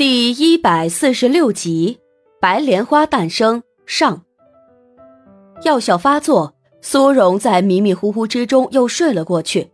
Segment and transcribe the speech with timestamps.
[0.00, 1.98] 第一百四十六集
[2.40, 4.24] 《白莲花诞生》上。
[5.62, 9.70] 药效发作，苏荣在迷迷糊糊之中又睡了过去。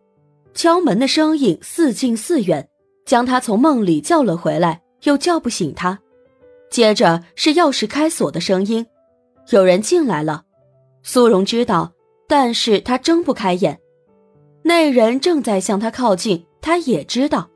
[0.52, 2.68] 敲门的声音似近似远，
[3.04, 6.00] 将他从梦里叫了回来，又叫不醒他。
[6.72, 8.84] 接着是钥匙开锁的声音，
[9.50, 10.42] 有人进来了。
[11.04, 11.92] 苏荣知道，
[12.26, 13.78] 但是他睁不开眼。
[14.64, 17.48] 那人正在向他靠近，他也知道。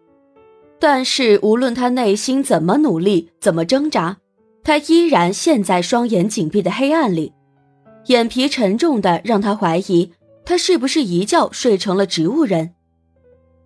[0.81, 4.17] 但是，无论他内心怎么努力，怎么挣扎，
[4.65, 7.35] 他依然陷在双眼紧闭的黑暗里，
[8.07, 10.11] 眼皮沉重的让他怀疑，
[10.43, 12.71] 他是不是一觉睡成了植物人。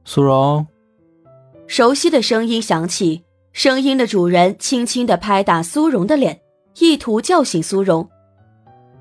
[0.04, 0.66] 苏荣，
[1.68, 6.40] 熟悉的声音响起，声音的主人轻轻的拍打苏荣的脸，
[6.80, 8.10] 意图叫醒苏荣。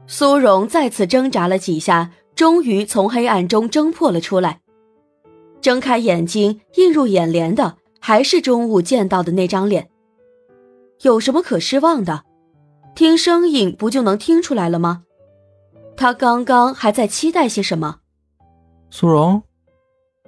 [0.06, 4.60] 苏荣再次挣扎了几下，终于从黑暗中挣破了出来，
[5.62, 7.78] 睁开眼睛，映入眼帘的。
[8.06, 9.90] 还是中午见到的那张脸，
[11.04, 12.26] 有什么可失望的？
[12.96, 15.04] 听声音不就能听出来了吗？
[15.96, 18.00] 他刚刚还在期待些什么？
[18.90, 19.44] 苏荣，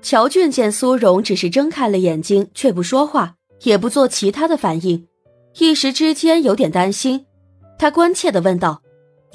[0.01, 5.05] 乔俊见苏荣只是睁开了眼睛，却不说话，也不做其他的反应，
[5.59, 7.25] 一时之间有点担心。
[7.77, 8.81] 他关切的问道：“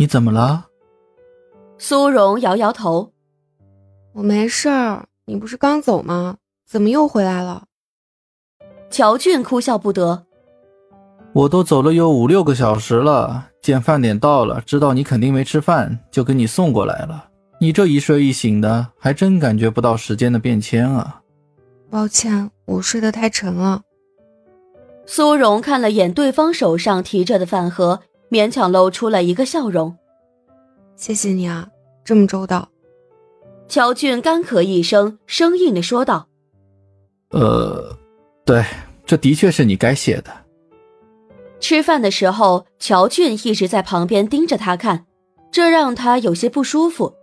[0.01, 0.69] 你怎么了？”
[1.77, 3.13] 苏荣摇摇头
[4.17, 5.07] ：“我没事儿。
[5.27, 6.39] 你不是刚走吗？
[6.67, 7.65] 怎么又回来了？”
[8.91, 10.25] 乔俊哭笑不得，
[11.33, 17.29] 我都走了有五六个小时了，见饭点到了，知道你肯定没吃饭，就给你送过来了。
[17.61, 21.23] 你这一睡一醒的，还真感觉不到时间的变迁啊。
[21.89, 23.83] 抱歉，我睡得太沉了。
[25.07, 29.97] 苏荣看了眼对方手上提着的饭盒，勉强露出了一个笑容。
[30.97, 31.69] 谢谢你啊，
[32.05, 32.69] 这么周到。
[33.69, 36.27] 乔俊干咳一声，生硬的说道
[37.31, 37.97] ：“呃。”
[38.45, 38.65] 对，
[39.07, 40.31] 这的确是你该谢的。
[41.61, 45.07] 吃饭的时候，乔俊一直在旁边盯着他看，
[45.53, 47.15] 这让他有些不舒服。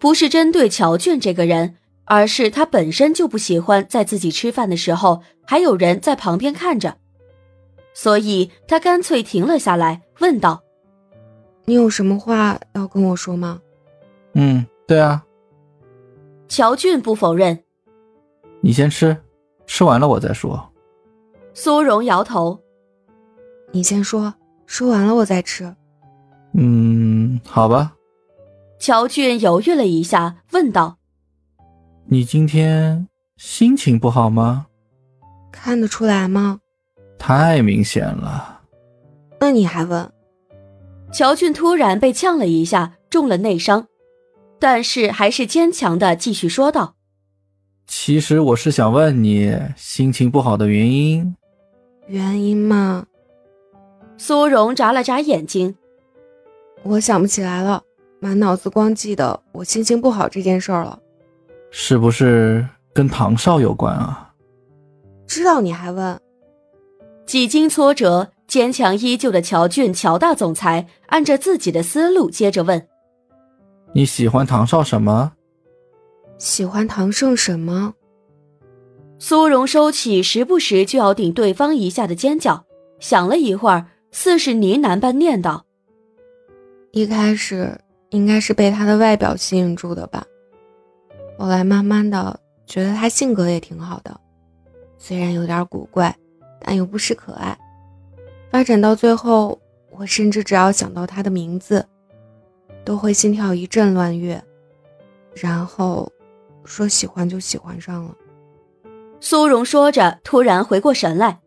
[0.00, 6.96] 不是针对乔俊这个人，而是他本身就不喜欢在自己吃饭的时候还有人在旁边看着，
[7.94, 10.62] 所以他干脆停了下来，问道
[11.66, 13.60] ：“你有什么话要跟我说吗
[14.34, 15.24] ？”“嗯，对啊。”
[16.48, 17.62] 乔俊不否认。
[18.60, 19.16] “你先吃。”
[19.66, 20.72] 吃完了我再说。
[21.52, 22.60] 苏荣摇头
[23.72, 24.34] ：“你先说，
[24.66, 25.74] 说完了我再吃。”
[26.54, 27.94] 嗯，好吧。
[28.78, 30.98] 乔俊犹豫了一下，问道
[32.06, 34.66] ：“你今天心情不好吗？
[35.50, 36.60] 看得出来吗？
[37.18, 38.60] 太明显了。
[39.40, 40.12] 那你还问？”
[41.12, 43.86] 乔俊突然被呛了一下，中了内伤，
[44.58, 46.93] 但是还是坚强的继续说道。
[47.86, 51.34] 其实我是想问你心情不好的原因。
[52.06, 53.06] 原因嘛？
[54.16, 55.74] 苏荣眨了眨眼睛，
[56.82, 57.82] 我想不起来了，
[58.20, 60.98] 满脑子光记得我心情不好这件事儿了。
[61.70, 64.32] 是不是跟唐少有关啊？
[65.26, 66.18] 知道你还问？
[67.26, 72.86] 几经挫折，坚强依旧的乔俊，乔大总裁按着自己的思路接着问
[73.94, 75.32] ：“你喜欢唐少什么？”
[76.38, 77.94] 喜欢唐盛什么？
[79.18, 82.64] 苏荣收起时不时就要顶对方一下的尖叫，
[82.98, 85.64] 想了一会儿，似是呢喃般念道
[86.92, 87.78] ：“一开始
[88.10, 90.26] 应该是被他的外表吸引住的吧，
[91.38, 94.20] 后来慢慢的觉得他性格也挺好的，
[94.98, 96.14] 虽然有点古怪，
[96.60, 97.56] 但又不失可爱。
[98.50, 99.58] 发展到最后，
[99.90, 101.86] 我甚至只要想到他的名字，
[102.84, 104.42] 都会心跳一阵乱跃，
[105.34, 106.10] 然后。”
[106.64, 108.14] 说喜欢就喜欢上了，
[109.20, 111.40] 苏荣说着，突然回过神来，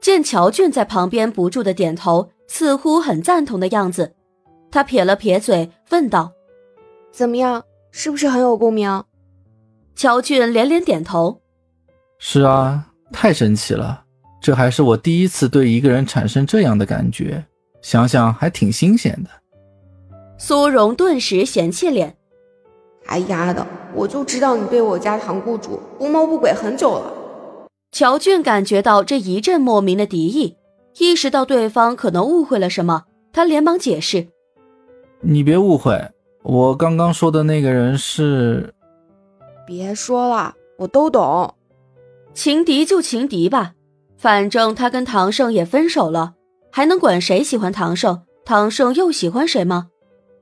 [0.00, 4.14] 见乔俊在旁边不住的点头，似乎很赞同的样子。
[4.70, 6.32] 他撇了撇嘴，问道
[7.10, 9.04] ：“怎么样，是不是很有共鸣？”
[9.96, 11.40] 乔俊连连点头
[12.20, 14.04] ：“是啊，太神奇了，
[14.40, 17.44] 这还是我第一次对一个人产生这样的感觉，
[17.80, 19.30] 想想还挺新鲜的。”
[20.38, 22.16] 苏荣顿时嫌弃脸。
[23.06, 23.66] 哎丫的，
[23.98, 27.12] 我就知道你对我家唐雇主不谋不轨很久了。
[27.90, 30.54] 乔俊感觉到这一阵莫名的敌意，
[30.98, 34.28] 意识到对方可能误会了什么，他连忙解释
[35.20, 36.00] ：“你别误会，
[36.44, 38.72] 我刚刚说的那个人是……
[39.66, 41.52] 别说了，我都懂。
[42.32, 43.72] 情敌就情敌吧，
[44.16, 46.34] 反正他跟唐盛也分手了，
[46.70, 48.22] 还能管谁喜欢唐盛？
[48.44, 49.88] 唐盛又喜欢谁吗？”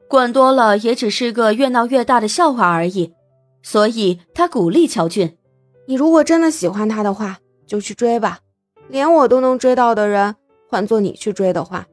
[0.09, 3.13] 管多了也只是个越闹越大的笑话而已，
[3.67, 5.37] 所以他鼓励乔俊
[5.87, 8.39] ：“你如果真的喜欢他的话，就去追吧，
[8.87, 10.37] 连我都能追到的人，
[10.71, 11.85] 换做你去追的话，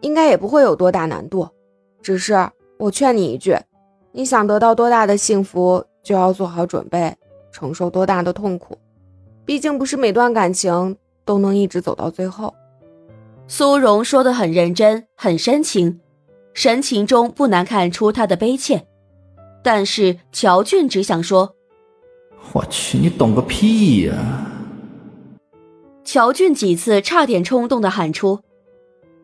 [0.00, 1.48] 应该也不会有多大难度。
[2.02, 2.34] 只是
[2.78, 3.56] 我劝你一句，
[4.10, 7.16] 你想得到多大的幸福，就要做好准备，
[7.52, 8.76] 承受多大的痛苦。
[9.44, 12.52] 毕竟不是每段感情都能一直走到最后。
[13.46, 16.00] 苏荣说的很认真，很深情，
[16.52, 18.88] 神情中不难看出他的悲切。
[19.64, 21.56] 但是乔俊只想说
[22.52, 24.14] ：“我去，你懂个屁呀！”
[26.04, 28.40] 乔俊几次差点冲动的喊出：“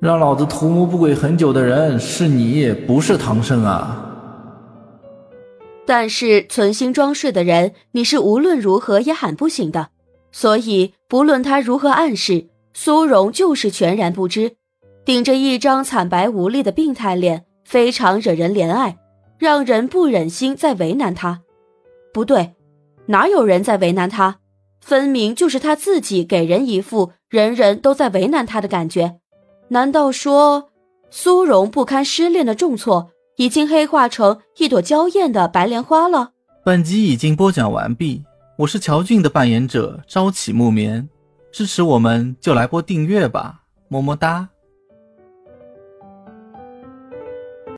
[0.00, 4.06] 让老子图谋不轨很久的人是你，不是唐僧啊！”
[5.86, 9.90] 但是存心装睡的人，你是无论如何也喊不醒的。
[10.32, 12.46] 所以不论他如何暗示。
[12.72, 14.52] 苏荣就是全然不知，
[15.04, 18.96] 顶着一张惨白无力的病态脸，非常惹人怜爱，
[19.40, 21.40] 让人不忍心再为难他。
[22.12, 22.56] 不对，
[23.06, 24.36] 哪有人在为难他？
[24.82, 29.16] 分明就是他自己给人一副人人都在为难他的感觉。
[29.68, 30.68] 难道说
[31.10, 36.32] 苏荣不堪失恋的重挫，已经黑化成一朵娇艳的白莲花了？
[36.62, 38.22] 本集已经播讲完毕，
[38.58, 41.08] 我是乔俊的扮演者朝起木棉。
[41.50, 44.50] 支持我们就来波订阅吧，么么哒。